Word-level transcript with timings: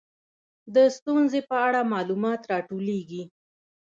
د 0.75 0.77
ستونزې 0.97 1.39
په 1.49 1.55
اړه 1.67 1.89
معلومات 1.93 2.41
راټولیږي. 2.51 3.23